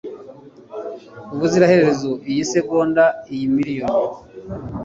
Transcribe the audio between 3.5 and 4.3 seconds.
miliyoni